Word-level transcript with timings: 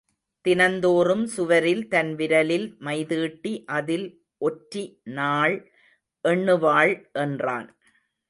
தினந்தோறும் 0.45 1.25
சுவரில் 1.25 1.83
தன் 1.87 2.09
விரலில் 2.15 2.65
மைதீட்டி 2.79 3.51
அதில் 3.77 4.07
ஒற்றி 4.41 4.83
நாள் 5.17 5.55
எண்ணுவாள் 6.25 6.93
என்றான். 7.25 7.69